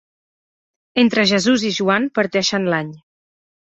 Entre 1.03 1.27
Jesús 1.33 1.69
i 1.71 1.73
Joan 1.79 2.11
parteixen 2.19 2.71
l'any. 2.75 2.95